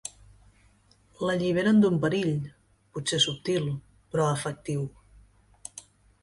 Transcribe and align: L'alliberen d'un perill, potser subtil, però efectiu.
L'alliberen 1.27 1.81
d'un 1.83 1.99
perill, 2.05 2.31
potser 2.95 3.21
subtil, 3.27 3.69
però 4.15 4.27
efectiu. 4.39 4.89